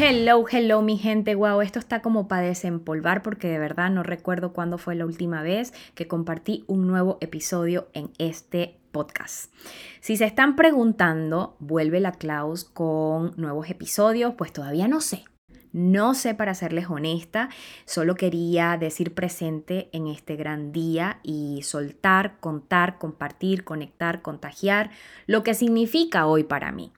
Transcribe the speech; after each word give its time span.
Hello, 0.00 0.44
hello 0.48 0.80
mi 0.80 0.96
gente, 0.96 1.34
wow, 1.34 1.60
esto 1.60 1.80
está 1.80 2.02
como 2.02 2.28
para 2.28 2.46
desempolvar 2.46 3.20
porque 3.20 3.48
de 3.48 3.58
verdad 3.58 3.90
no 3.90 4.04
recuerdo 4.04 4.52
cuándo 4.52 4.78
fue 4.78 4.94
la 4.94 5.04
última 5.04 5.42
vez 5.42 5.74
que 5.96 6.06
compartí 6.06 6.62
un 6.68 6.86
nuevo 6.86 7.18
episodio 7.20 7.88
en 7.94 8.12
este 8.18 8.78
podcast. 8.92 9.52
Si 10.00 10.16
se 10.16 10.24
están 10.24 10.54
preguntando, 10.54 11.56
vuelve 11.58 11.98
la 11.98 12.12
Klaus 12.12 12.62
con 12.62 13.34
nuevos 13.36 13.70
episodios, 13.70 14.34
pues 14.38 14.52
todavía 14.52 14.86
no 14.86 15.00
sé. 15.00 15.24
No 15.72 16.14
sé 16.14 16.32
para 16.32 16.54
serles 16.54 16.88
honesta, 16.88 17.48
solo 17.84 18.14
quería 18.14 18.76
decir 18.78 19.14
presente 19.14 19.90
en 19.92 20.06
este 20.06 20.36
gran 20.36 20.70
día 20.70 21.18
y 21.24 21.62
soltar, 21.64 22.38
contar, 22.38 22.98
compartir, 22.98 23.64
conectar, 23.64 24.22
contagiar, 24.22 24.90
lo 25.26 25.42
que 25.42 25.54
significa 25.54 26.26
hoy 26.28 26.44
para 26.44 26.70
mí. 26.70 26.92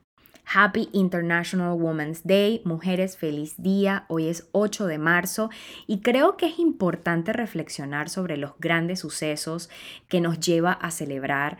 Happy 0.44 0.88
International 0.92 1.76
Women's 1.80 2.26
Day, 2.26 2.62
mujeres, 2.64 3.16
feliz 3.16 3.54
día. 3.56 4.04
Hoy 4.08 4.28
es 4.28 4.48
8 4.52 4.86
de 4.86 4.98
marzo 4.98 5.50
y 5.86 6.00
creo 6.00 6.36
que 6.36 6.46
es 6.46 6.58
importante 6.58 7.32
reflexionar 7.32 8.08
sobre 8.08 8.36
los 8.36 8.52
grandes 8.58 9.00
sucesos 9.00 9.70
que 10.08 10.20
nos 10.20 10.40
lleva 10.40 10.72
a 10.72 10.90
celebrar 10.90 11.58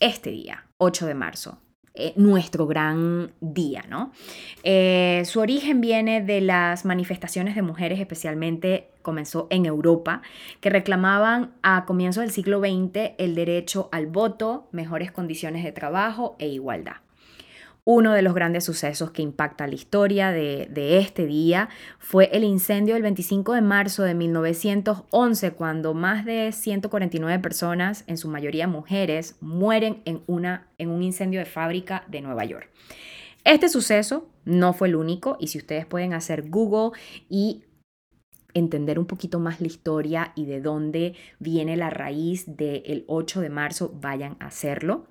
este 0.00 0.30
día, 0.30 0.66
8 0.78 1.06
de 1.06 1.14
marzo. 1.14 1.60
Eh, 1.98 2.12
nuestro 2.16 2.66
gran 2.66 3.32
día, 3.40 3.82
¿no? 3.88 4.12
Eh, 4.64 5.22
su 5.24 5.40
origen 5.40 5.80
viene 5.80 6.20
de 6.20 6.42
las 6.42 6.84
manifestaciones 6.84 7.54
de 7.54 7.62
mujeres, 7.62 7.98
especialmente 7.98 8.90
comenzó 9.00 9.46
en 9.48 9.64
Europa, 9.64 10.20
que 10.60 10.68
reclamaban 10.68 11.54
a 11.62 11.86
comienzos 11.86 12.20
del 12.20 12.32
siglo 12.32 12.60
XX 12.60 13.12
el 13.16 13.34
derecho 13.34 13.88
al 13.92 14.08
voto, 14.08 14.68
mejores 14.72 15.10
condiciones 15.10 15.64
de 15.64 15.72
trabajo 15.72 16.36
e 16.38 16.48
igualdad. 16.48 17.05
Uno 17.88 18.14
de 18.14 18.22
los 18.22 18.34
grandes 18.34 18.64
sucesos 18.64 19.12
que 19.12 19.22
impacta 19.22 19.68
la 19.68 19.76
historia 19.76 20.32
de, 20.32 20.98
este 20.98 21.24
día 21.24 21.68
fue 22.00 22.28
el 22.32 22.42
incendio 22.42 22.94
del 22.94 23.04
25 23.04 23.52
de 23.52 23.60
marzo 23.60 24.02
de 24.02 24.12
1911, 24.12 25.52
cuando 25.52 25.94
más 25.94 26.24
de 26.24 26.50
149 26.50 27.40
personas, 27.40 28.02
en 28.08 28.18
su 28.18 28.26
mayoría 28.26 28.66
mujeres, 28.66 29.36
mueren 29.40 30.02
en, 30.04 30.24
una, 30.26 30.66
en 30.78 30.90
un 30.90 31.04
incendio 31.04 31.38
de 31.38 31.46
fábrica 31.46 32.04
de 32.08 32.22
Nueva 32.22 32.44
York. 32.44 32.68
Este 33.44 33.68
suceso 33.68 34.26
no 34.44 34.72
fue 34.72 34.88
el 34.88 34.96
único 34.96 35.36
y 35.38 35.46
si 35.46 35.58
ustedes 35.58 35.86
pueden 35.86 36.12
hacer 36.12 36.50
Google 36.50 36.98
y 37.28 37.66
entender 38.52 38.98
un 38.98 39.06
poquito 39.06 39.38
más 39.38 39.60
la 39.60 39.68
historia 39.68 40.32
y 40.34 40.46
de 40.46 40.60
dónde 40.60 41.14
viene 41.38 41.76
la 41.76 41.90
raíz 41.90 42.56
del 42.56 43.04
8 43.06 43.42
de 43.42 43.50
marzo, 43.50 43.94
vayan 43.94 44.36
a 44.40 44.46
hacerlo. 44.46 45.06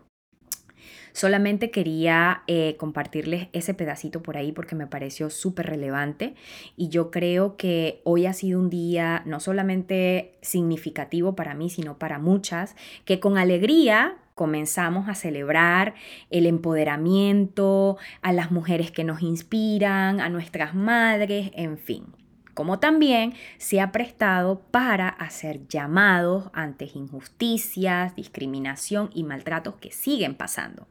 Solamente 1.12 1.72
quería 1.72 2.44
eh, 2.48 2.76
compartirles 2.78 3.48
ese 3.54 3.74
pedacito 3.74 4.22
por 4.22 4.38
ahí 4.38 4.52
porque 4.52 4.76
me 4.76 4.88
pareció 4.88 5.30
súper 5.30 5.68
relevante 5.68 6.36
y 6.76 6.90
yo 6.90 7.12
creo 7.12 7.58
que 7.58 8.02
hoy 8.04 8.26
ha 8.26 8.34
sido 8.34 8.60
un 8.60 8.70
día 8.70 9.24
no 9.26 9.40
solamente 9.40 10.38
significativo 10.42 11.36
para 11.36 11.54
mí, 11.54 11.70
sino 11.70 11.98
para 11.98 12.20
muchas, 12.20 12.76
que 13.06 13.20
con 13.20 13.38
alegría 13.38 14.18
comenzamos 14.36 15.08
a 15.08 15.16
celebrar 15.16 15.96
el 16.30 16.46
empoderamiento, 16.46 17.98
a 18.22 18.34
las 18.34 18.52
mujeres 18.52 18.92
que 18.92 19.06
nos 19.06 19.22
inspiran, 19.22 20.20
a 20.20 20.30
nuestras 20.30 20.76
madres, 20.76 21.52
en 21.56 21.78
fin 21.78 22.25
como 22.56 22.80
también 22.80 23.36
se 23.60 23.82
ha 23.82 23.92
prestado 23.92 24.62
para 24.72 25.08
hacer 25.10 25.68
llamados 25.68 26.50
ante 26.54 26.90
injusticias, 26.96 28.16
discriminación 28.16 29.12
y 29.14 29.24
maltratos 29.24 29.76
que 29.76 29.92
siguen 29.92 30.34
pasando. 30.34 30.88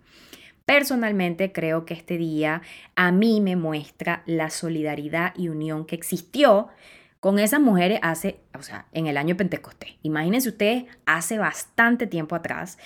Personalmente 0.66 1.53
creo 1.53 1.84
que 1.84 1.94
este 1.94 2.16
día 2.16 2.62
a 2.94 3.10
mí 3.10 3.41
me 3.41 3.56
muestra 3.56 4.22
la 4.26 4.48
solidaridad 4.50 5.34
y 5.36 5.48
unión 5.48 5.84
que 5.84 5.97
existió 5.97 6.69
con 7.24 7.38
esas 7.38 7.58
mujeres 7.58 8.00
hace, 8.02 8.38
o 8.52 8.60
sea, 8.62 8.86
en 8.92 9.06
el 9.06 9.16
año 9.16 9.34
Pentecostés. 9.34 9.92
Imagínense 10.02 10.50
ustedes, 10.50 10.84
hace 11.06 11.38
bastante 11.38 12.06
tiempo 12.06 12.34
atrás, 12.34 12.76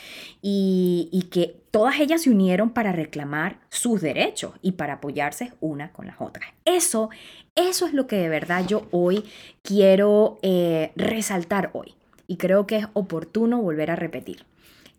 y, 0.41 1.28
que 1.32 1.56
todas 1.72 1.99
ellas 1.99 2.22
se 2.22 2.31
unieron 2.31 2.71
para 2.71 2.93
reclamar 2.93 3.59
sus 3.69 4.00
derechos 4.00 4.53
y 4.62 4.71
para 4.71 4.93
apoyarse 4.93 5.54
una 5.59 5.91
con 5.91 6.06
las 6.06 6.21
otras. 6.21 6.50
Eso, 6.65 7.10
eso 7.56 7.87
es 7.88 7.94
lo 7.94 8.06
que 8.06 8.15
de 8.15 8.28
verdad 8.28 8.65
yo 8.65 8.87
hoy 8.93 9.25
quiero 9.62 10.38
eh, 10.43 10.93
resaltar 10.94 11.70
hoy. 11.72 11.97
Y 12.28 12.37
creo 12.37 12.65
que 12.65 12.76
es 12.76 12.87
oportuno 12.93 13.60
volver 13.60 13.91
a 13.91 13.97
repetir. 13.97 14.47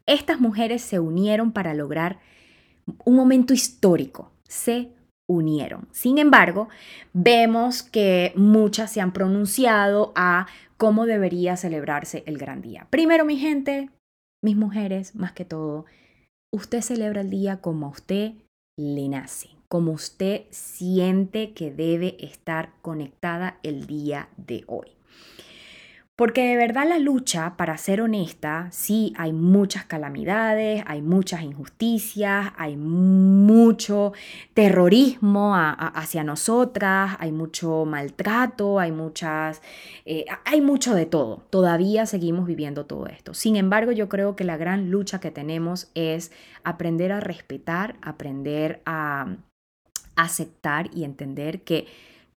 Estas 0.06 0.42
mujeres 0.42 0.82
se 0.82 1.00
unieron 1.00 1.54
para 1.54 1.74
lograr 1.74 2.20
un 3.06 3.16
momento 3.16 3.54
histórico. 3.54 4.34
Se 4.50 4.90
unieron. 5.30 5.88
Sin 5.92 6.18
embargo, 6.18 6.68
vemos 7.14 7.84
que 7.84 8.34
muchas 8.36 8.92
se 8.92 9.00
han 9.00 9.14
pronunciado 9.14 10.12
a 10.16 10.48
cómo 10.76 11.06
debería 11.06 11.56
celebrarse 11.56 12.24
el 12.26 12.38
gran 12.38 12.62
día. 12.62 12.88
Primero, 12.90 13.26
mi 13.26 13.38
gente, 13.38 13.90
mis 14.44 14.58
mujeres, 14.58 15.16
más 15.16 15.32
que 15.32 15.46
todo, 15.46 15.86
usted 16.52 16.82
celebra 16.82 17.22
el 17.22 17.30
día 17.30 17.62
como 17.62 17.86
a 17.86 17.90
usted 17.90 18.34
le 18.76 19.08
nace, 19.08 19.50
como 19.68 19.92
usted 19.92 20.46
siente 20.50 21.54
que 21.54 21.70
debe 21.70 22.18
estar 22.20 22.74
conectada 22.82 23.60
el 23.62 23.86
día 23.86 24.30
de 24.36 24.64
hoy. 24.68 24.88
Porque 26.20 26.50
de 26.50 26.58
verdad 26.58 26.86
la 26.86 27.00
lucha, 27.00 27.56
para 27.56 27.78
ser 27.78 28.02
honesta, 28.02 28.68
sí 28.72 29.14
hay 29.16 29.32
muchas 29.32 29.86
calamidades, 29.86 30.84
hay 30.86 31.02
muchas 31.02 31.44
injusticias, 31.44 32.52
hay 32.58 32.76
mucho 32.76 34.12
terrorismo 34.54 35.56
hacia 35.56 36.26
nosotras, 36.26 37.16
hay 37.20 37.32
mucho 37.32 37.86
maltrato, 37.86 38.80
hay 38.80 38.92
muchas, 38.92 39.62
eh, 40.04 40.26
hay 40.44 40.60
mucho 40.60 40.94
de 40.94 41.06
todo. 41.06 41.46
Todavía 41.50 42.06
seguimos 42.06 42.48
viviendo 42.48 42.86
todo 42.86 43.08
esto. 43.08 43.34
Sin 43.34 43.56
embargo, 43.56 43.94
yo 43.94 44.10
creo 44.10 44.36
que 44.36 44.44
la 44.44 44.58
gran 44.58 44.92
lucha 44.92 45.22
que 45.22 45.32
tenemos 45.32 45.90
es 45.96 46.34
aprender 46.66 47.14
a 47.14 47.22
respetar, 47.22 47.96
aprender 48.02 48.82
a 48.86 49.38
aceptar 50.18 50.90
y 50.94 51.06
entender 51.06 51.62
que 51.62 51.88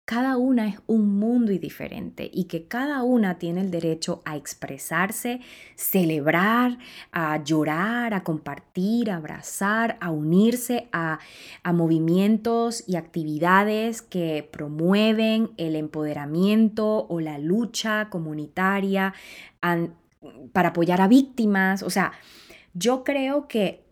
cada 0.05 0.35
una 0.35 0.67
es 0.67 0.79
un 0.87 1.19
mundo 1.19 1.51
y 1.51 1.57
diferente 1.57 2.29
y 2.33 2.45
que 2.45 2.67
cada 2.67 3.03
una 3.03 3.37
tiene 3.37 3.61
el 3.61 3.71
derecho 3.71 4.21
a 4.25 4.35
expresarse, 4.35 5.39
celebrar, 5.75 6.79
a 7.11 7.41
llorar, 7.43 8.13
a 8.13 8.23
compartir, 8.23 9.09
a 9.09 9.15
abrazar, 9.17 9.97
a 10.01 10.11
unirse 10.11 10.89
a, 10.91 11.19
movimientos 11.71 12.83
y 12.87 12.97
actividades 12.97 14.01
que 14.01 14.47
promueven 14.51 15.51
el 15.55 15.77
empoderamiento 15.77 17.07
o 17.07 17.21
la 17.21 17.37
lucha 17.37 18.09
comunitaria 18.09 19.13
para 20.51 20.69
apoyar 20.69 20.99
a 20.99 21.07
víctimas. 21.07 21.83
O 21.83 21.89
sea, 21.89 22.11
yo 22.73 23.05
creo 23.05 23.47
que 23.47 23.85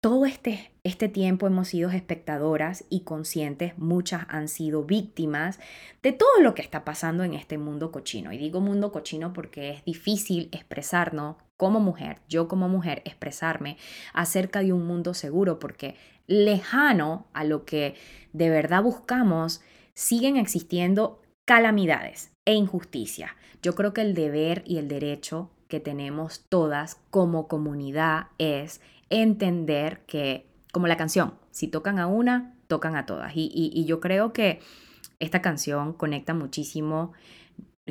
todo 0.00 0.26
este, 0.26 0.71
este 0.84 1.08
tiempo 1.08 1.46
hemos 1.46 1.68
sido 1.68 1.90
espectadoras 1.90 2.84
y 2.90 3.00
conscientes, 3.00 3.78
muchas 3.78 4.26
han 4.28 4.48
sido 4.48 4.84
víctimas 4.84 5.60
de 6.02 6.12
todo 6.12 6.40
lo 6.40 6.54
que 6.54 6.62
está 6.62 6.84
pasando 6.84 7.22
en 7.22 7.34
este 7.34 7.56
mundo 7.56 7.92
cochino. 7.92 8.32
Y 8.32 8.38
digo 8.38 8.60
mundo 8.60 8.90
cochino 8.90 9.32
porque 9.32 9.70
es 9.70 9.84
difícil 9.84 10.48
expresarnos 10.50 11.36
como 11.56 11.78
mujer, 11.78 12.18
yo 12.28 12.48
como 12.48 12.68
mujer, 12.68 13.02
expresarme 13.04 13.76
acerca 14.12 14.60
de 14.60 14.72
un 14.72 14.84
mundo 14.84 15.14
seguro 15.14 15.60
porque 15.60 15.94
lejano 16.26 17.26
a 17.32 17.44
lo 17.44 17.64
que 17.64 17.94
de 18.32 18.50
verdad 18.50 18.82
buscamos, 18.82 19.60
siguen 19.94 20.36
existiendo 20.36 21.22
calamidades 21.44 22.32
e 22.44 22.54
injusticias. 22.54 23.30
Yo 23.62 23.76
creo 23.76 23.92
que 23.92 24.00
el 24.00 24.14
deber 24.14 24.64
y 24.66 24.78
el 24.78 24.88
derecho 24.88 25.50
que 25.68 25.78
tenemos 25.78 26.44
todas 26.48 27.00
como 27.10 27.46
comunidad 27.46 28.26
es 28.38 28.80
entender 29.10 30.00
que, 30.06 30.51
como 30.72 30.86
la 30.86 30.96
canción, 30.96 31.34
si 31.50 31.68
tocan 31.68 31.98
a 31.98 32.06
una, 32.06 32.54
tocan 32.66 32.96
a 32.96 33.06
todas. 33.06 33.32
Y, 33.34 33.84
yo 33.86 34.00
creo 34.00 34.32
que 34.32 34.60
esta 35.20 35.42
canción 35.42 35.92
conecta 35.92 36.34
muchísimo 36.34 37.12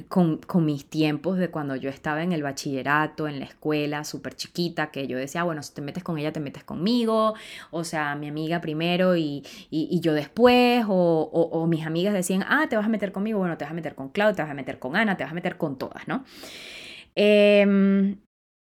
con, 0.08 0.40
mis 0.66 0.90
tiempos 0.90 1.38
de 1.38 1.50
cuando 1.52 1.76
yo 1.76 1.90
estaba 1.90 2.24
en 2.24 2.32
el 2.32 2.42
bachillerato, 2.42 3.28
en 3.28 3.40
la 3.40 3.46
escuela, 3.46 4.04
súper 4.04 4.36
chiquita, 4.36 4.90
que 4.90 5.06
yo 5.06 5.18
decía, 5.18 5.44
bueno, 5.44 5.62
si 5.62 5.74
te 5.74 5.82
metes 5.82 6.04
con 6.04 6.18
ella, 6.18 6.34
te 6.34 6.40
metes 6.40 6.64
conmigo, 6.64 7.36
o 7.70 7.84
sea, 7.84 8.16
mi 8.16 8.28
amiga 8.28 8.62
primero 8.62 9.16
y, 9.16 9.44
yo 9.70 10.14
después, 10.14 10.84
o, 10.88 11.30
o, 11.32 11.68
mis 11.68 11.86
amigas 11.86 12.14
decían, 12.16 12.44
ah, 12.48 12.66
te 12.68 12.78
vas 12.78 12.86
a 12.86 12.90
meter 12.90 13.12
conmigo, 13.12 13.38
bueno, 13.38 13.58
te 13.58 13.66
vas 13.66 13.72
a 13.72 13.76
meter 13.76 13.94
con 13.94 14.10
Claudia, 14.10 14.36
te 14.38 14.42
vas 14.42 14.52
a 14.52 14.56
meter 14.56 14.80
con 14.80 14.96
Ana, 14.96 15.18
te 15.18 15.24
vas 15.24 15.32
a 15.32 15.36
meter 15.36 15.58
con 15.58 15.78
todas, 15.78 16.08
¿no? 16.08 16.26
Em, 17.16 18.18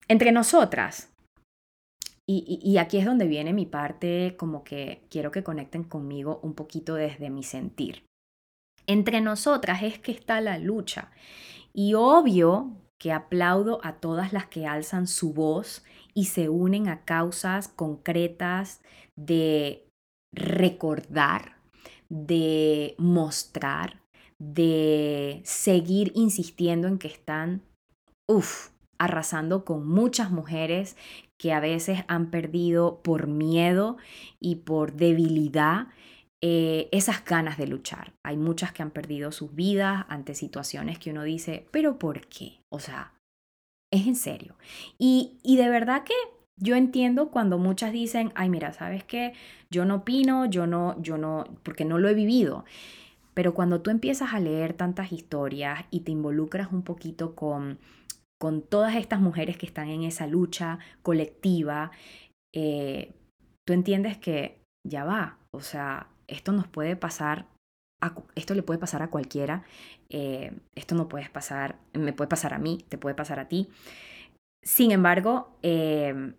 entre 0.08 0.32
nosotras, 0.32 1.11
y, 2.34 2.78
aquí 2.78 2.98
es 2.98 3.06
donde 3.06 3.28
viene 3.28 3.52
mi 3.52 3.66
parte, 3.66 4.36
como 4.38 4.64
que 4.64 5.02
quiero 5.10 5.32
que 5.32 5.44
conecten 5.44 5.84
conmigo 5.84 6.40
un 6.44 6.54
poquito 6.54 6.96
desde 6.96 7.30
mi 7.30 7.44
sentir. 7.44 8.06
Entre 8.88 9.22
nosotras 9.22 9.84
es 9.84 10.00
que 10.00 10.12
está 10.12 10.40
la 10.42 10.58
lucha. 10.58 11.12
Y 11.74 11.94
obvio 11.94 12.72
que 13.00 13.12
aplaudo 13.12 13.80
a 13.84 13.94
todas 13.94 14.34
las 14.34 14.46
que 14.48 14.68
alzan 14.68 15.08
su 15.08 15.34
voz 15.34 15.84
y 16.14 16.26
se 16.26 16.50
unen 16.50 16.88
a 16.88 17.04
causas 17.04 17.68
concretas 17.68 18.82
de 19.16 19.88
recordar, 20.34 21.58
de 22.10 22.96
mostrar, 22.98 24.02
de 24.40 25.42
seguir 25.44 26.12
insistiendo 26.16 26.88
en 26.88 26.98
que 26.98 27.08
están, 27.08 27.64
uff, 28.28 28.70
arrasando 29.00 29.66
con 29.66 29.88
muchas 29.88 30.30
mujeres 30.30 30.96
que 31.42 31.54
a 31.54 31.60
veces 31.60 32.02
han 32.08 32.30
perdido 32.30 33.02
por 33.02 33.26
miedo 33.26 33.98
y 34.40 34.58
por 34.58 34.94
debilidad 34.94 35.88
eh, 36.40 36.88
esas 36.92 37.26
ganas 37.26 37.58
de 37.58 37.66
luchar. 37.66 38.14
Hay 38.22 38.38
muchas 38.38 38.72
que 38.74 38.84
han 38.84 38.92
perdido 38.92 39.32
sus 39.32 39.56
vidas 39.56 40.06
ante 40.08 40.36
situaciones 40.36 41.00
que 41.00 41.10
uno 41.10 41.24
dice, 41.24 41.66
pero 41.72 41.98
¿por 41.98 42.28
qué? 42.28 42.60
O 42.70 42.80
sea, 42.80 43.14
es 43.92 44.06
en 44.06 44.16
serio. 44.16 44.56
Y, 45.00 45.40
y 45.42 45.58
de 45.58 45.68
verdad 45.68 46.04
que 46.04 46.14
yo 46.58 46.76
entiendo 46.76 47.32
cuando 47.32 47.58
muchas 47.58 47.92
dicen, 47.92 48.32
ay, 48.36 48.50
mira, 48.50 48.72
¿sabes 48.72 49.04
qué? 49.04 49.34
Yo 49.72 49.84
no 49.84 49.96
opino, 49.96 50.46
yo 50.46 50.68
no, 50.68 51.02
yo 51.02 51.18
no, 51.18 51.46
porque 51.64 51.86
no 51.86 51.98
lo 51.98 52.08
he 52.08 52.14
vivido. 52.14 52.66
Pero 53.34 53.56
cuando 53.56 53.82
tú 53.82 53.90
empiezas 53.90 54.36
a 54.36 54.40
leer 54.40 54.74
tantas 54.74 55.12
historias 55.12 55.86
y 55.90 56.02
te 56.02 56.12
involucras 56.12 56.72
un 56.72 56.84
poquito 56.84 57.34
con 57.34 57.80
con 58.42 58.64
todas 58.64 58.96
estas 58.96 59.20
mujeres 59.20 59.56
que 59.56 59.68
están 59.68 59.88
en 59.90 60.02
esa 60.02 60.26
lucha 60.26 60.80
colectiva, 61.04 61.92
eh, 62.56 63.14
tú 63.68 63.74
entiendes 63.74 64.18
que 64.18 64.58
ya 64.84 65.04
va, 65.04 65.38
o 65.54 65.62
sea, 65.62 66.08
esto 66.28 66.52
nos 66.52 66.68
puede 66.68 66.96
pasar, 66.96 67.46
esto 68.34 68.56
le 68.56 68.64
puede 68.64 68.80
pasar 68.80 69.04
a 69.04 69.12
cualquiera, 69.12 69.64
eh, 70.10 70.54
esto 70.74 70.96
no 70.96 71.08
puede 71.08 71.30
pasar, 71.30 71.78
me 71.94 72.14
puede 72.14 72.30
pasar 72.30 72.56
a 72.56 72.58
mí, 72.58 72.84
te 72.90 72.98
puede 72.98 73.14
pasar 73.14 73.40
a 73.40 73.48
ti. 73.48 73.70
Sin 74.64 74.90
embargo, 74.90 75.56
eh, 75.62 76.34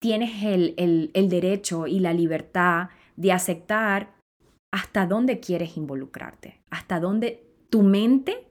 tienes 0.00 0.42
el, 0.44 0.74
el 1.14 1.28
derecho 1.30 1.86
y 1.86 2.00
la 2.00 2.12
libertad 2.12 2.90
de 3.16 3.32
aceptar 3.32 4.12
hasta 4.70 5.06
dónde 5.06 5.40
quieres 5.40 5.78
involucrarte, 5.78 6.60
hasta 6.70 7.00
dónde 7.00 7.42
tu 7.70 7.82
mente 7.82 8.47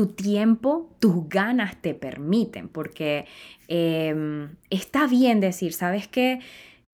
tu 0.00 0.06
tiempo, 0.06 0.88
tus 0.98 1.28
ganas 1.28 1.76
te 1.82 1.92
permiten, 1.92 2.70
porque 2.70 3.26
em, 3.68 4.56
está 4.70 5.06
bien 5.06 5.40
decir, 5.40 5.74
¿sabes 5.74 6.08
qué? 6.08 6.40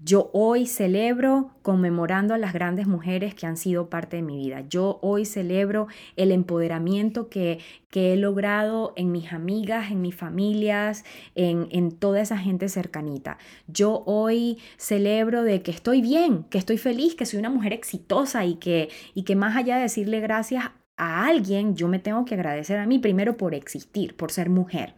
Yo 0.00 0.28
hoy 0.32 0.66
celebro 0.66 1.52
conmemorando 1.62 2.34
a 2.34 2.38
las 2.38 2.52
grandes 2.52 2.88
mujeres 2.88 3.32
que 3.36 3.46
han 3.46 3.56
sido 3.56 3.88
parte 3.90 4.16
de 4.16 4.22
mi 4.22 4.38
vida. 4.38 4.64
Yo 4.68 4.98
hoy 5.02 5.24
celebro 5.24 5.86
el 6.16 6.32
empoderamiento 6.32 7.28
que, 7.28 7.60
que 7.90 8.12
he 8.12 8.16
logrado 8.16 8.92
en 8.96 9.12
mis 9.12 9.32
amigas, 9.32 9.92
en 9.92 10.02
mis 10.02 10.16
familias, 10.16 11.04
en, 11.36 11.68
en, 11.70 11.92
toda 11.92 12.20
esa 12.20 12.38
gente 12.38 12.68
cercanita. 12.68 13.38
Yo 13.68 14.02
hoy 14.04 14.58
celebro 14.78 15.44
de 15.44 15.62
que 15.62 15.70
estoy 15.70 16.02
bien, 16.02 16.42
que 16.50 16.58
estoy 16.58 16.76
feliz, 16.76 17.14
que 17.14 17.24
soy 17.24 17.38
una 17.38 17.50
mujer 17.50 17.72
exitosa 17.72 18.44
y 18.44 18.56
que, 18.56 18.88
y 19.14 19.22
que 19.22 19.36
más 19.36 19.56
allá 19.56 19.76
de 19.76 19.82
decirle 19.82 20.18
gracias 20.18 20.72
a 20.96 21.26
alguien, 21.26 21.76
yo 21.76 21.88
me 21.88 21.98
tengo 21.98 22.24
que 22.24 22.34
agradecer 22.34 22.78
a 22.78 22.86
mí 22.86 22.98
primero 22.98 23.36
por 23.36 23.54
existir, 23.54 24.16
por 24.16 24.32
ser 24.32 24.50
mujer. 24.50 24.94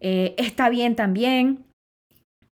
Eh, 0.00 0.34
está 0.38 0.68
bien 0.68 0.94
también 0.94 1.64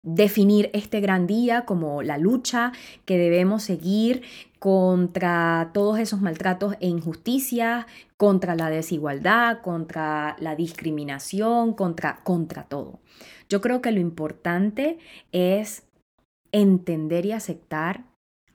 definir 0.03 0.71
este 0.73 1.01
gran 1.01 1.27
día 1.27 1.65
como 1.65 2.03
la 2.03 2.17
lucha 2.17 2.73
que 3.05 3.19
debemos 3.19 3.65
seguir 3.65 4.23
contra 4.61 5.71
todos 5.75 5.99
esos 5.99 6.21
maltratos 6.21 6.75
e 6.81 6.87
injusticias, 6.87 7.87
contra 8.17 8.55
la 8.55 8.71
desigualdad, 8.71 9.61
contra 9.63 10.37
la 10.39 10.55
discriminación, 10.55 11.75
contra, 11.75 12.21
contra 12.23 12.63
todo. 12.65 13.01
Yo 13.49 13.61
creo 13.61 13.83
que 13.83 13.93
lo 13.93 14.01
importante 14.01 14.99
es 15.33 15.85
entender 16.53 17.27
y 17.27 17.33
aceptar 17.33 18.05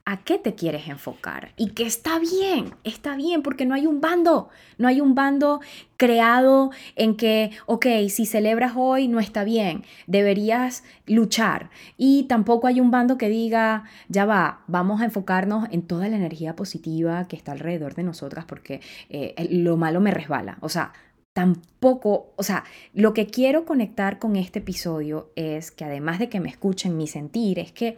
a 0.04 0.24
qué 0.24 0.38
te 0.38 0.54
quieres 0.54 0.88
enfocar 0.88 1.52
y 1.56 1.70
que 1.70 1.84
está 1.84 2.18
bien, 2.18 2.74
está 2.82 3.16
bien 3.16 3.42
porque 3.42 3.66
no 3.66 3.74
hay 3.74 3.86
un 3.86 4.00
bando, 4.00 4.48
no 4.76 4.88
hay 4.88 5.00
un 5.00 5.14
bando 5.14 5.60
creado 5.96 6.70
en 6.96 7.16
que, 7.16 7.52
ok, 7.66 7.86
si 8.08 8.26
celebras 8.26 8.72
hoy 8.76 9.06
no 9.06 9.20
está 9.20 9.44
bien, 9.44 9.84
deberías 10.08 10.82
luchar. 11.06 11.70
Y 11.96 12.24
tampoco 12.24 12.66
hay 12.66 12.80
un 12.80 12.90
bando 12.90 13.16
que 13.16 13.28
diga, 13.28 13.84
ya 14.08 14.24
va, 14.24 14.62
vamos 14.66 15.00
a 15.00 15.04
enfocarnos 15.04 15.68
en 15.70 15.82
toda 15.82 16.08
la 16.08 16.16
energía 16.16 16.56
positiva 16.56 17.26
que 17.28 17.36
está 17.36 17.52
alrededor 17.52 17.94
de 17.94 18.02
nosotras 18.02 18.44
porque 18.44 18.80
eh, 19.08 19.34
lo 19.50 19.76
malo 19.76 20.00
me 20.00 20.10
resbala, 20.10 20.58
o 20.60 20.68
sea, 20.68 20.92
tampoco, 21.32 22.32
o 22.36 22.42
sea, 22.42 22.64
lo 22.92 23.14
que 23.14 23.26
quiero 23.26 23.64
conectar 23.64 24.18
con 24.18 24.36
este 24.36 24.58
episodio 24.58 25.30
es 25.36 25.70
que 25.70 25.84
además 25.84 26.18
de 26.18 26.28
que 26.28 26.40
me 26.40 26.48
escuchen 26.48 26.96
mi 26.96 27.06
sentir, 27.06 27.58
es 27.58 27.72
que 27.72 27.96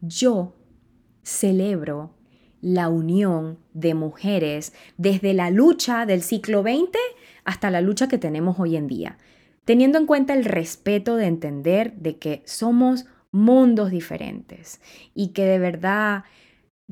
yo 0.00 0.56
celebro 1.22 2.14
la 2.60 2.88
unión 2.88 3.58
de 3.72 3.94
mujeres 3.94 4.72
desde 4.96 5.34
la 5.34 5.50
lucha 5.50 6.06
del 6.06 6.22
siglo 6.22 6.62
XX 6.62 6.98
hasta 7.44 7.70
la 7.70 7.80
lucha 7.80 8.08
que 8.08 8.18
tenemos 8.18 8.58
hoy 8.58 8.76
en 8.76 8.86
día, 8.86 9.18
teniendo 9.64 9.98
en 9.98 10.06
cuenta 10.06 10.34
el 10.34 10.44
respeto 10.44 11.16
de 11.16 11.26
entender 11.26 11.94
de 11.94 12.18
que 12.18 12.42
somos 12.44 13.06
mundos 13.32 13.90
diferentes 13.90 14.80
y 15.14 15.28
que 15.28 15.44
de 15.44 15.58
verdad 15.58 16.24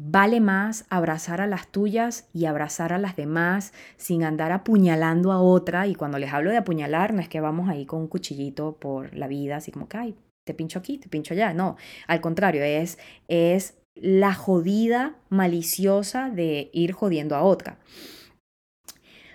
vale 0.01 0.41
más 0.41 0.87
abrazar 0.91 1.41
a 1.41 1.49
las 1.49 1.67
tuyas 1.69 2.29
y 2.33 2.45
abrazar 2.45 2.93
a 2.93 2.99
las 2.99 3.17
demás 3.17 3.73
sin 3.97 4.23
andar 4.23 4.53
apuñalando 4.53 5.33
a 5.33 5.41
otra. 5.41 5.89
Y 5.89 5.97
cuando 5.97 6.19
les 6.19 6.33
hablo 6.33 6.51
de 6.51 6.59
apuñalar, 6.59 7.13
no 7.13 7.21
es 7.21 7.29
que 7.29 7.41
vamos 7.41 7.69
ahí 7.69 7.85
con 7.85 8.03
un 8.03 8.07
cuchillito 8.07 8.77
por 8.79 9.13
la 9.15 9.27
vida, 9.27 9.57
así 9.57 9.73
como 9.73 9.89
que, 9.89 10.15
te 10.49 10.55
pincho 10.55 10.79
aquí, 10.79 10.97
te 10.97 11.11
pincho 11.11 11.35
allá. 11.35 11.53
No, 11.53 11.77
al 12.07 12.23
contrario, 12.23 12.65
es, 12.65 12.99
es 13.29 13.75
la 13.95 14.33
jodida 14.33 15.15
maliciosa 15.29 16.31
de 16.31 16.71
ir 16.73 16.93
jodiendo 16.93 17.37
a 17.37 17.43
otra. 17.43 17.79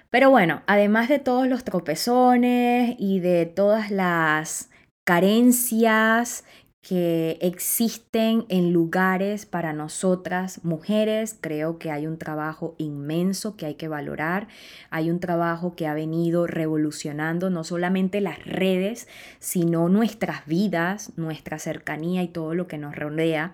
Pero 0.10 0.32
bueno, 0.32 0.64
además 0.66 1.10
de 1.10 1.20
todos 1.20 1.48
los 1.48 1.64
tropezones 1.64 2.96
y 2.98 3.20
de 3.20 3.46
todas 3.46 3.92
las 3.92 4.72
carencias 5.06 6.46
que 6.84 7.38
existen 7.40 8.46
en 8.50 8.74
lugares 8.74 9.46
para 9.46 9.72
nosotras 9.72 10.64
mujeres. 10.66 11.38
Creo 11.40 11.80
que 11.80 11.90
hay 11.92 12.06
un 12.06 12.18
trabajo 12.18 12.76
inmenso 12.78 13.56
que 13.56 13.66
hay 13.66 13.76
que 13.76 13.88
valorar. 13.88 14.50
Hay 14.90 15.10
un 15.10 15.22
trabajo 15.22 15.76
que 15.78 15.88
ha 15.88 15.94
venido 15.94 16.46
revolucionando 16.46 17.50
no 17.50 17.64
solamente 17.64 18.20
las 18.20 18.46
redes, 18.46 19.08
sino 19.40 19.88
nuestras 19.88 20.46
vidas, 20.46 21.14
nuestra 21.16 21.58
cercanía 21.58 22.22
y 22.22 22.28
todo 22.28 22.54
lo 22.54 22.68
que 22.68 22.78
nos 22.78 22.94
rodea. 22.94 23.54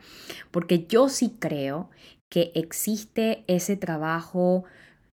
Porque 0.50 0.88
yo 0.88 1.08
sí 1.08 1.36
creo 1.38 1.92
que 2.30 2.52
existe 2.56 3.44
ese 3.46 3.78
trabajo 3.78 4.64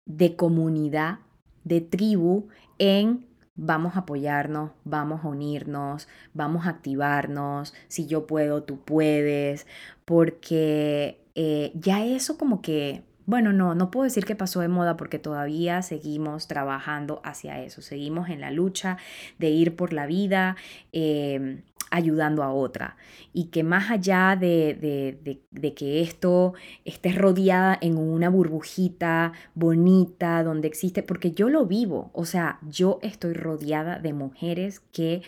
de 0.06 0.36
comunidad, 0.36 1.20
de 1.64 1.80
tribu 1.80 2.50
en 2.78 3.31
vamos 3.62 3.96
a 3.96 4.00
apoyarnos, 4.00 4.72
vamos 4.86 5.24
a 5.24 5.28
unirnos, 5.28 6.08
vamos 6.34 6.66
a 6.66 6.70
activarnos, 6.72 7.76
si 7.88 8.08
yo 8.08 8.26
puedo, 8.26 8.64
tú 8.64 8.80
puedes, 8.80 9.68
porque 10.04 11.22
eh, 11.36 11.72
ya 11.76 12.04
eso 12.04 12.40
como 12.40 12.64
que, 12.64 13.04
bueno, 13.28 13.54
no, 13.54 13.76
no 13.76 13.92
puedo 13.92 14.06
decir 14.06 14.26
que 14.26 14.36
pasó 14.36 14.62
de 14.62 14.68
moda 14.68 14.98
porque 14.98 15.20
todavía 15.20 15.84
seguimos 15.84 16.48
trabajando 16.48 17.22
hacia 17.24 17.62
eso, 17.62 17.84
seguimos 17.84 18.30
en 18.30 18.42
la 18.42 18.50
lucha 18.50 18.98
de 19.38 19.52
ir 19.52 19.76
por 19.76 19.94
la 19.94 20.08
vida. 20.08 20.56
Em, 20.92 21.62
ayudando 21.92 22.42
a 22.42 22.52
otra. 22.52 22.98
Y 23.34 23.46
que 23.46 23.64
más 23.64 23.92
allá 23.92 24.36
de, 24.40 25.18
de, 25.52 25.74
que 25.74 26.02
esto 26.02 26.54
esté 26.86 27.12
rodeada 27.12 27.78
en 27.80 27.98
una 27.98 28.30
burbujita 28.30 29.34
bonita 29.54 30.44
donde 30.44 30.68
existe, 30.68 31.04
porque 31.04 31.32
yo 31.32 31.50
lo 31.50 31.66
vivo, 31.66 32.10
o 32.14 32.26
sea, 32.26 32.60
yo 32.68 33.00
estoy 33.04 33.34
rodeada 33.34 34.00
de 34.00 34.14
mujeres 34.14 34.80
que 34.80 35.22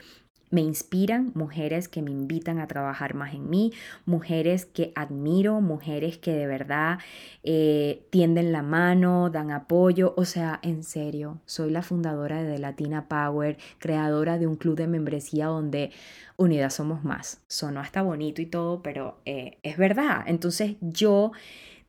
me 0.54 0.62
inspiran, 0.62 1.32
mujeres 1.34 1.88
que 1.88 2.04
me 2.04 2.12
invitan 2.12 2.60
a 2.60 2.68
trabajar 2.68 3.16
más 3.16 3.34
en 3.34 3.50
mí, 3.50 3.74
mujeres 4.06 4.68
que 4.68 4.92
admiro, 4.94 5.62
mujeres 5.62 6.20
que 6.20 6.32
de 6.32 6.46
verdad 6.46 7.00
eh, 7.42 8.06
tienden 8.12 8.52
la 8.52 8.62
mano, 8.62 9.32
dan 9.32 9.50
apoyo. 9.50 10.14
O 10.16 10.26
sea, 10.26 10.60
en 10.62 10.84
serio, 10.84 11.42
soy 11.48 11.72
la 11.72 11.82
fundadora 11.82 12.44
de 12.44 12.60
Latina 12.60 13.08
Power, 13.08 13.58
creadora 13.80 14.38
de 14.38 14.46
un 14.46 14.56
club 14.56 14.76
de 14.78 14.86
membresía 14.86 15.48
donde 15.48 15.90
unidas 16.38 16.76
somos 16.76 17.04
más. 17.04 17.42
Sonó 17.48 17.80
hasta 17.80 18.04
bonito 18.04 18.40
y 18.40 18.46
todo, 18.46 18.84
pero 18.84 19.18
eh, 19.26 19.58
es 19.64 19.76
verdad. 19.78 20.24
Entonces 20.28 20.76
yo... 20.82 21.32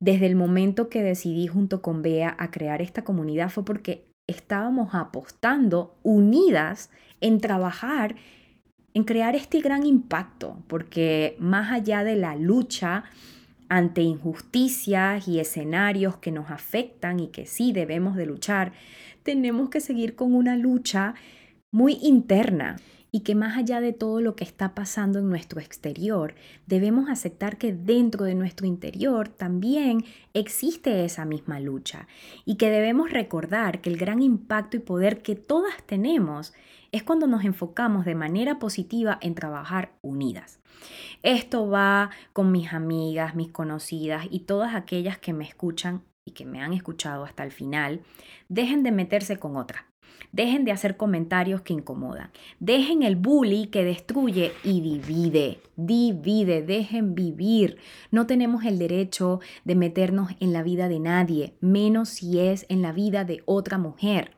Desde 0.01 0.27
el 0.27 0.37
momento 0.37 0.91
que 0.91 1.03
decidí 1.03 1.47
junto 1.47 1.81
con 1.81 2.03
Bea 2.03 2.37
a 2.39 2.51
crear 2.51 2.83
esta 2.83 3.05
comunidad 3.05 3.49
fue 3.49 3.65
porque 3.65 4.05
estábamos 4.27 4.95
apostando 4.95 5.97
unidas 6.03 6.91
en 7.23 7.41
trabajar, 7.41 8.17
en 8.95 9.05
crear 9.05 9.35
este 9.35 9.61
gran 9.61 9.85
impacto, 9.85 10.63
porque 10.69 11.37
más 11.39 11.73
allá 11.73 12.05
de 12.05 12.17
la 12.17 12.37
lucha 12.37 13.05
ante 13.69 14.03
injusticias 14.03 15.27
y 15.27 15.41
escenarios 15.41 16.17
que 16.17 16.31
nos 16.31 16.51
afectan 16.51 17.19
y 17.19 17.29
que 17.29 17.45
sí 17.45 17.73
debemos 17.73 18.15
de 18.15 18.27
luchar, 18.27 18.73
tenemos 19.25 19.69
que 19.69 19.81
seguir 19.81 20.15
con 20.15 20.35
una 20.35 20.57
lucha 20.57 21.15
muy 21.73 21.99
interna 22.03 22.77
y 23.15 23.21
que 23.21 23.37
más 23.37 23.57
allá 23.57 23.81
de 23.81 23.93
todo 23.93 24.21
lo 24.21 24.35
que 24.35 24.43
está 24.43 24.75
pasando 24.75 25.21
en 25.21 25.29
nuestro 25.29 25.61
exterior, 25.61 26.35
debemos 26.67 27.09
aceptar 27.09 27.59
que 27.59 27.73
dentro 27.73 28.25
de 28.25 28.35
nuestro 28.35 28.67
interior 28.67 29.29
también 29.29 30.05
existe 30.33 31.05
esa 31.05 31.25
misma 31.25 31.61
lucha 31.61 32.09
y 32.45 32.57
que 32.57 32.71
debemos 32.71 33.13
recordar 33.13 33.81
que 33.81 33.89
el 33.89 33.99
gran 33.99 34.21
impacto 34.21 34.77
y 34.77 34.81
poder 34.81 35.23
que 35.23 35.37
todas 35.37 35.81
tenemos 35.87 36.55
es 36.91 37.05
cuando 37.05 37.29
nos 37.29 37.45
enfocamos 37.45 38.05
de 38.05 38.17
manera 38.17 38.59
positiva 38.59 39.17
en 39.21 39.37
trabajar 39.37 39.93
unidas. 40.03 40.59
Esto 41.23 41.69
va 41.69 42.11
con 42.33 42.51
mis 42.51 42.73
amigas, 42.73 43.37
mis 43.37 43.53
conocidas 43.53 44.27
y 44.29 44.41
todas 44.41 44.75
aquellas 44.75 45.19
que 45.19 45.33
me 45.33 45.45
escuchan 45.45 46.03
y 46.25 46.33
que 46.33 46.47
me 46.47 46.61
han 46.61 46.73
escuchado 46.73 47.23
hasta 47.23 47.45
el 47.45 47.53
final, 47.53 48.01
dejen 48.49 48.83
de 48.83 48.91
meterse 48.91 49.37
con 49.37 49.57
otra. 49.57 49.87
Dejen 50.33 50.65
de 50.65 50.73
hacer 50.73 50.97
comentarios 50.97 51.63
que 51.63 51.73
incomodan. 51.73 52.31
Dejen 52.61 53.03
el 53.03 53.17
bully 53.17 53.67
que 53.67 53.85
destruye 53.85 54.53
y 54.63 54.81
divide. 54.81 55.61
Divide, 55.77 56.63
dejen 56.63 57.15
vivir. 57.15 57.79
No 58.11 58.27
tenemos 58.27 58.65
el 58.65 58.79
derecho 58.79 59.41
de 59.65 59.75
meternos 59.75 60.31
en 60.41 60.53
la 60.53 60.63
vida 60.63 60.89
de 60.89 61.01
nadie, 61.01 61.55
menos 61.61 62.09
si 62.09 62.41
es 62.41 62.67
en 62.69 62.83
la 62.83 62.93
vida 62.93 63.25
de 63.25 63.43
otra 63.47 63.79
mujer. 63.79 64.33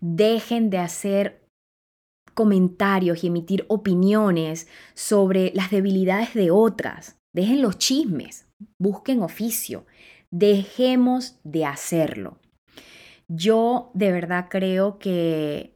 Dejen 0.00 0.70
de 0.70 0.78
hacer 0.78 1.42
comentarios 2.34 3.22
y 3.22 3.28
emitir 3.28 3.64
opiniones 3.68 4.66
sobre 4.94 5.52
las 5.54 5.70
debilidades 5.70 6.34
de 6.34 6.50
otras. 6.50 7.18
Dejen 7.32 7.62
los 7.62 7.78
chismes. 7.78 8.46
Busquen 8.78 9.22
oficio. 9.22 9.86
Dejemos 10.30 11.38
de 11.44 11.66
hacerlo. 11.66 12.41
Yo 13.34 13.90
de 13.94 14.12
verdad 14.12 14.48
creo 14.50 14.98
que 14.98 15.74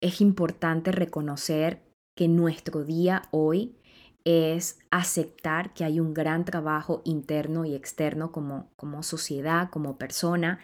es 0.00 0.20
importante 0.20 0.92
reconocer 0.92 1.82
que 2.14 2.28
nuestro 2.28 2.84
día 2.84 3.22
hoy 3.32 3.74
es 4.22 4.78
aceptar 4.92 5.74
que 5.74 5.82
hay 5.82 5.98
un 5.98 6.14
gran 6.14 6.44
trabajo 6.44 7.02
interno 7.04 7.64
y 7.64 7.74
externo 7.74 8.30
como, 8.30 8.70
como 8.76 9.02
sociedad, 9.02 9.70
como 9.70 9.98
persona. 9.98 10.60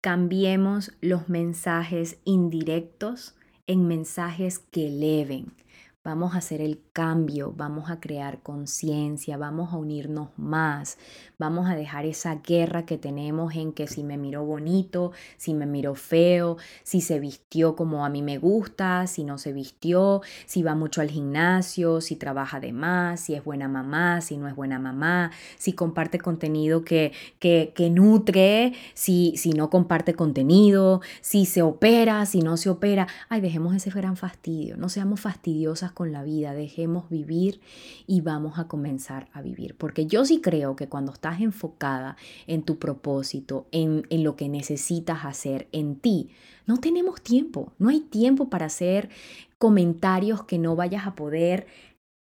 Cambiemos 0.00 0.92
los 1.00 1.28
mensajes 1.28 2.18
indirectos 2.24 3.36
en 3.68 3.86
mensajes 3.86 4.58
que 4.58 4.88
eleven. 4.88 5.52
Vamos 6.08 6.34
a 6.34 6.38
hacer 6.38 6.62
el 6.62 6.80
cambio, 6.94 7.52
vamos 7.54 7.90
a 7.90 8.00
crear 8.00 8.40
conciencia, 8.40 9.36
vamos 9.36 9.74
a 9.74 9.76
unirnos 9.76 10.30
más, 10.38 10.96
vamos 11.38 11.68
a 11.68 11.76
dejar 11.76 12.06
esa 12.06 12.36
guerra 12.36 12.86
que 12.86 12.96
tenemos 12.96 13.54
en 13.54 13.74
que 13.74 13.86
si 13.86 14.02
me 14.02 14.16
miró 14.16 14.42
bonito, 14.42 15.12
si 15.36 15.52
me 15.52 15.66
miró 15.66 15.94
feo, 15.94 16.56
si 16.82 17.02
se 17.02 17.20
vistió 17.20 17.76
como 17.76 18.06
a 18.06 18.08
mí 18.08 18.22
me 18.22 18.38
gusta, 18.38 19.06
si 19.06 19.22
no 19.22 19.36
se 19.36 19.52
vistió, 19.52 20.22
si 20.46 20.62
va 20.62 20.74
mucho 20.74 21.02
al 21.02 21.10
gimnasio, 21.10 22.00
si 22.00 22.16
trabaja 22.16 22.58
de 22.58 22.72
más, 22.72 23.20
si 23.20 23.34
es 23.34 23.44
buena 23.44 23.68
mamá, 23.68 24.22
si 24.22 24.38
no 24.38 24.48
es 24.48 24.56
buena 24.56 24.78
mamá, 24.78 25.30
si 25.58 25.74
comparte 25.74 26.18
contenido 26.18 26.86
que, 26.86 27.12
que, 27.38 27.74
que 27.76 27.90
nutre, 27.90 28.72
si, 28.94 29.34
si 29.36 29.50
no 29.50 29.68
comparte 29.68 30.14
contenido, 30.14 31.02
si 31.20 31.44
se 31.44 31.60
opera, 31.60 32.24
si 32.24 32.40
no 32.40 32.56
se 32.56 32.70
opera. 32.70 33.08
Ay, 33.28 33.42
dejemos 33.42 33.76
ese 33.76 33.90
gran 33.90 34.16
fastidio, 34.16 34.78
no 34.78 34.88
seamos 34.88 35.20
fastidiosas 35.20 35.92
con 35.98 36.12
la 36.12 36.22
vida, 36.22 36.54
dejemos 36.54 37.10
vivir 37.10 37.60
y 38.06 38.20
vamos 38.20 38.60
a 38.60 38.68
comenzar 38.68 39.28
a 39.32 39.42
vivir. 39.42 39.74
Porque 39.76 40.06
yo 40.06 40.24
sí 40.24 40.40
creo 40.40 40.76
que 40.76 40.88
cuando 40.88 41.10
estás 41.10 41.40
enfocada 41.40 42.16
en 42.46 42.62
tu 42.62 42.78
propósito, 42.78 43.66
en, 43.72 44.06
en 44.08 44.22
lo 44.22 44.36
que 44.36 44.48
necesitas 44.48 45.24
hacer, 45.24 45.66
en 45.72 45.96
ti, 45.96 46.30
no 46.66 46.78
tenemos 46.78 47.20
tiempo, 47.20 47.72
no 47.80 47.88
hay 47.88 47.98
tiempo 47.98 48.48
para 48.48 48.66
hacer 48.66 49.08
comentarios 49.58 50.44
que 50.44 50.60
no 50.60 50.76
vayas 50.76 51.04
a 51.04 51.16
poder 51.16 51.66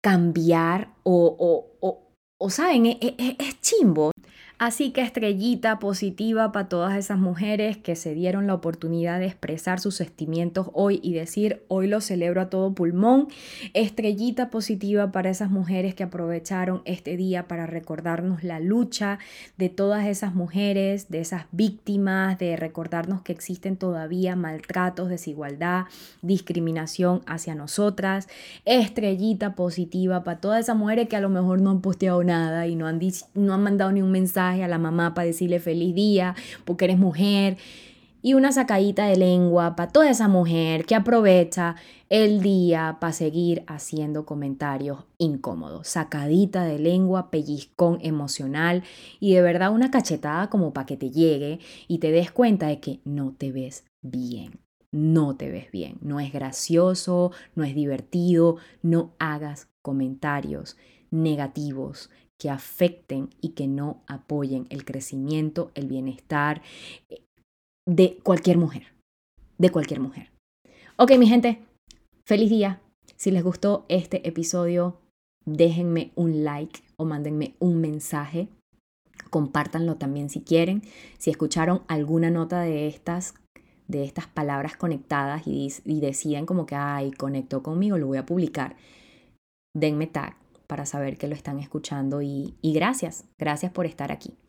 cambiar 0.03 0.93
o, 1.03 1.33
o, 1.39 1.87
o, 1.87 2.01
o 2.37 2.49
saben, 2.49 2.85
es, 2.87 2.97
es, 2.99 3.35
es 3.39 3.61
chimbo 3.61 4.11
Así 4.59 4.91
que 4.91 5.01
estrellita 5.01 5.79
positiva 5.79 6.51
para 6.51 6.69
todas 6.69 6.95
esas 6.95 7.17
mujeres 7.17 7.75
que 7.75 7.95
se 7.95 8.13
dieron 8.13 8.47
la 8.47 8.53
oportunidad 8.53 9.19
de 9.19 9.25
expresar 9.25 9.79
sus 9.79 9.95
sentimientos 9.95 10.69
hoy 10.73 10.99
y 11.03 11.13
decir, 11.13 11.63
hoy 11.67 11.87
lo 11.87 12.01
celebro 12.01 12.39
a 12.39 12.49
todo 12.49 12.73
pulmón. 12.73 13.27
Estrellita 13.73 14.49
positiva 14.49 15.11
para 15.11 15.31
esas 15.31 15.49
mujeres 15.49 15.95
que 15.95 16.03
aprovecharon 16.03 16.81
este 16.85 17.17
día 17.17 17.47
para 17.47 17.65
recordarnos 17.65 18.43
la 18.43 18.59
lucha 18.59 19.19
de 19.57 19.69
todas 19.69 20.05
esas 20.05 20.33
mujeres, 20.35 21.09
de 21.09 21.19
esas 21.19 21.45
víctimas, 21.51 22.37
de 22.37 22.55
recordarnos 22.55 23.21
que 23.21 23.33
existen 23.33 23.75
todavía 23.75 24.35
maltratos, 24.35 25.09
desigualdad, 25.09 25.85
discriminación 26.21 27.21
hacia 27.25 27.55
nosotras. 27.55 28.29
Estrellita 28.65 29.55
positiva 29.55 30.23
para 30.23 30.39
todas 30.39 30.61
esas 30.61 30.77
mujeres 30.77 31.09
que 31.09 31.15
a 31.15 31.21
lo 31.21 31.29
mejor 31.29 31.59
no 31.59 31.71
han 31.71 31.81
posteado 31.81 32.23
nada 32.23 32.67
y 32.67 32.75
no 32.75 32.87
han, 32.87 33.01
no 33.33 33.53
han 33.53 33.63
mandado 33.63 33.91
ni 33.91 34.01
un 34.01 34.11
mensaje 34.11 34.22
a 34.37 34.67
la 34.67 34.77
mamá 34.77 35.13
para 35.13 35.27
decirle 35.27 35.59
feliz 35.59 35.93
día 35.95 36.35
porque 36.65 36.85
eres 36.85 36.97
mujer. 36.97 37.57
Y 38.25 38.35
una 38.35 38.53
sacadita 38.53 39.05
de 39.05 39.17
lengua 39.17 39.75
para 39.75 39.91
toda 39.91 40.09
esa 40.09 40.29
mujer 40.29 40.85
que 40.85 40.95
aprovecha 40.95 41.75
el 42.07 42.41
día 42.41 42.97
para 43.01 43.11
seguir 43.11 43.63
haciendo 43.67 44.25
comentarios 44.25 45.03
incómodos. 45.17 45.89
Sacadita 45.89 46.63
de 46.63 46.79
lengua, 46.79 47.29
pellizcón 47.31 47.99
emocional 48.01 48.83
y 49.19 49.33
de 49.33 49.41
verdad 49.41 49.73
una 49.73 49.91
cachetada 49.91 50.49
como 50.49 50.71
para 50.71 50.85
que 50.85 50.95
te 50.95 51.11
llegue 51.11 51.59
y 51.89 51.97
te 51.97 52.11
des 52.11 52.31
cuenta 52.31 52.67
de 52.67 52.79
que 52.79 53.01
no 53.03 53.33
te 53.37 53.51
ves 53.51 53.83
bien 54.01 54.63
no 54.93 55.35
te 55.35 55.49
ves 55.49 55.71
bien, 55.71 55.97
no 56.01 56.19
es 56.19 56.31
gracioso, 56.31 57.31
no 57.55 57.63
es 57.63 57.73
divertido, 57.73 58.57
no 58.83 59.15
hagas 59.17 59.67
comentarios 59.81 60.77
negativos 61.09 62.11
que 62.43 62.49
afecten 62.49 63.29
y 63.39 63.51
que 63.51 63.67
no 63.67 64.03
apoyen 64.05 64.67
el 64.69 64.83
crecimiento, 64.83 65.71
el 65.75 65.87
bienestar 65.87 66.61
eh, 67.09 67.21
de 67.87 68.17
cualquier 68.21 68.57
mujer, 68.57 68.83
de 69.57 69.69
cualquier 69.69 70.01
mujer. 70.01 70.29
Ok, 70.97 71.13
mi 71.17 71.25
gente, 71.25 71.59
feliz 72.27 72.49
día. 72.49 72.81
Si 73.15 73.31
les 73.31 73.45
gustó 73.45 73.85
este 73.87 74.27
episodio, 74.27 74.99
déjenme 75.45 76.11
un 76.15 76.43
like 76.43 76.81
o 76.97 77.05
mándenme 77.05 77.55
un 77.59 77.79
mensaje. 77.79 78.49
Compártanlo 79.29 79.95
también 79.95 80.29
si 80.29 80.41
quieren. 80.41 80.81
Si 81.19 81.29
escucharon 81.29 81.83
alguna 81.87 82.29
nota 82.29 82.59
de 82.59 82.89
estas, 82.89 83.35
de 83.87 84.03
estas 84.03 84.27
palabras 84.27 84.75
conectadas 84.75 85.47
y, 85.47 85.71
y 85.85 86.01
deciden 86.01 86.45
como 86.45 86.65
que, 86.65 86.75
ay, 86.75 87.11
conectó 87.11 87.63
conmigo, 87.63 87.97
lo 87.97 88.07
voy 88.07 88.17
a 88.17 88.25
publicar. 88.25 88.75
Denme 89.73 90.07
tag 90.07 90.42
para 90.73 90.87
saber 90.87 91.19
que 91.19 91.27
lo 91.27 91.35
están 91.35 91.59
escuchando 91.59 92.23
y, 92.23 92.55
gracias, 92.63 93.25
gracias 93.37 93.71
por 93.71 93.85
estar 93.85 94.11
aquí. 94.11 94.39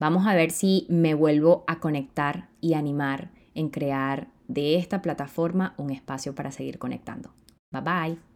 Vamos 0.00 0.26
a 0.26 0.34
ver 0.34 0.50
si 0.50 0.86
me 0.88 1.12
vuelvo 1.12 1.64
a 1.66 1.80
conectar 1.80 2.48
y 2.62 2.72
animar 2.72 3.30
en 3.52 3.68
crear 3.68 4.28
de 4.48 4.76
esta 4.76 5.02
plataforma 5.02 5.74
un 5.76 5.90
espacio 5.90 6.34
para 6.34 6.50
seguir 6.50 6.78
conectando. 6.78 7.34
Bye 7.70 7.82
bye. 7.82 8.35